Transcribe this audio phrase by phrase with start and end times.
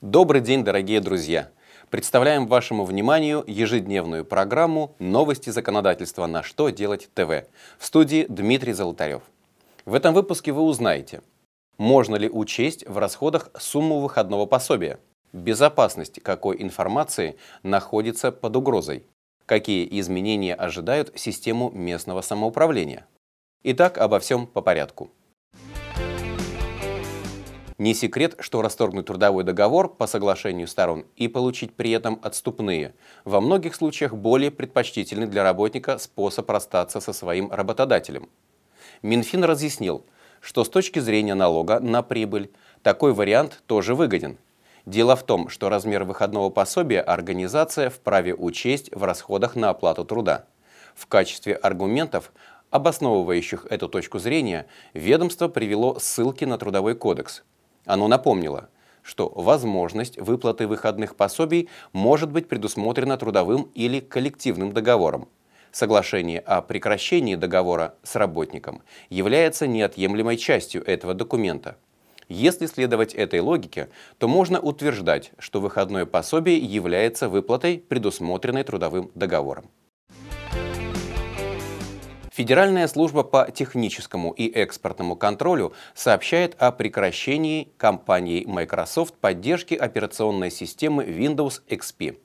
[0.00, 1.50] Добрый день, дорогие друзья!
[1.90, 6.26] Представляем вашему вниманию ежедневную программу «Новости законодательства.
[6.26, 9.22] На что делать ТВ» в студии Дмитрий Золотарев.
[9.86, 11.20] В этом выпуске вы узнаете,
[11.78, 15.00] можно ли учесть в расходах сумму выходного пособия,
[15.32, 19.04] безопасность какой информации находится под угрозой,
[19.46, 23.04] какие изменения ожидают систему местного самоуправления.
[23.64, 25.10] Итак, обо всем по порядку.
[27.78, 32.92] Не секрет, что расторгнуть трудовой договор по соглашению сторон и получить при этом отступные
[33.24, 38.28] во многих случаях более предпочтительный для работника способ расстаться со своим работодателем.
[39.02, 40.04] Минфин разъяснил,
[40.40, 42.50] что с точки зрения налога на прибыль
[42.82, 44.38] такой вариант тоже выгоден.
[44.84, 50.46] Дело в том, что размер выходного пособия организация вправе учесть в расходах на оплату труда.
[50.96, 52.32] В качестве аргументов,
[52.70, 57.44] обосновывающих эту точку зрения, ведомство привело ссылки на Трудовой кодекс–
[57.88, 58.68] оно напомнило,
[59.02, 65.28] что возможность выплаты выходных пособий может быть предусмотрена трудовым или коллективным договором.
[65.72, 71.76] Соглашение о прекращении договора с работником является неотъемлемой частью этого документа.
[72.28, 79.70] Если следовать этой логике, то можно утверждать, что выходное пособие является выплатой, предусмотренной трудовым договором.
[82.38, 91.02] Федеральная служба по техническому и экспортному контролю сообщает о прекращении компанией Microsoft поддержки операционной системы
[91.02, 92.16] Windows XP.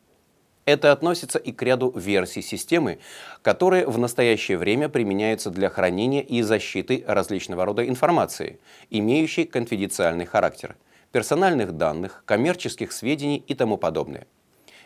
[0.65, 2.99] Это относится и к ряду версий системы,
[3.41, 8.59] которые в настоящее время применяются для хранения и защиты различного рода информации,
[8.91, 10.75] имеющей конфиденциальный характер,
[11.11, 14.27] персональных данных, коммерческих сведений и тому подобное.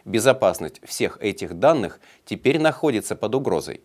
[0.05, 3.81] Безопасность всех этих данных теперь находится под угрозой.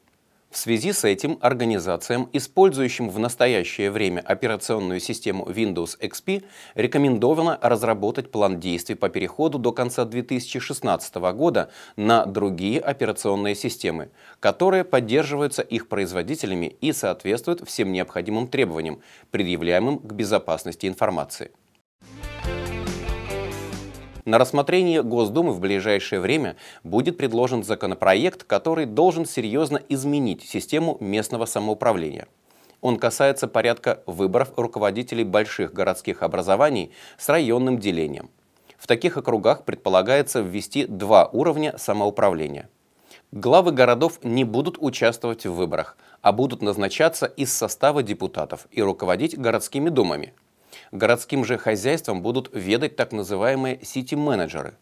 [0.53, 8.31] В связи с этим организациям, использующим в настоящее время операционную систему Windows XP, рекомендовано разработать
[8.31, 15.89] план действий по переходу до конца 2016 года на другие операционные системы, которые поддерживаются их
[15.89, 21.51] производителями и соответствуют всем необходимым требованиям, предъявляемым к безопасности информации.
[24.25, 31.45] На рассмотрение Госдумы в ближайшее время будет предложен законопроект, который должен серьезно изменить систему местного
[31.45, 32.29] самоуправления.
[32.81, 38.31] Он касается порядка выборов руководителей больших городских образований с районным делением.
[38.79, 42.69] В таких округах предполагается ввести два уровня самоуправления.
[43.33, 49.37] Главы городов не будут участвовать в выборах, а будут назначаться из состава депутатов и руководить
[49.37, 50.33] городскими думами–
[50.93, 54.75] Городским же хозяйством будут ведать так называемые сити-менеджеры.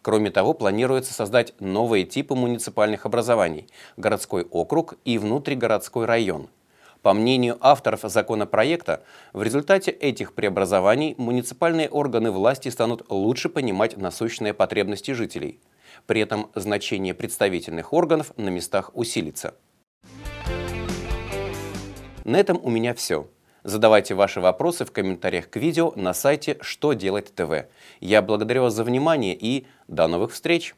[0.00, 3.66] Кроме того, планируется создать новые типы муниципальных образований–
[3.96, 6.48] городской округ и внутригородской район.
[7.02, 14.54] По мнению авторов законопроекта, в результате этих преобразований муниципальные органы власти станут лучше понимать насущные
[14.54, 15.58] потребности жителей.
[16.06, 19.56] При этом значение представительных органов на местах усилится.
[22.24, 23.28] На этом у меня все.
[23.66, 27.66] Задавайте ваши вопросы в комментариях к видео на сайте «Что делать ТВ».
[27.98, 30.76] Я благодарю вас за внимание и до новых встреч!